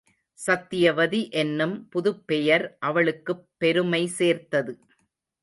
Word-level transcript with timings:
சத்தியவதி 0.39 1.29
என்னும் 1.31 1.89
புதுப்பெயர் 1.89 2.65
அவளுக்குப் 2.79 3.45
பெருமை 3.57 4.07
சேர்த்தது. 4.07 4.73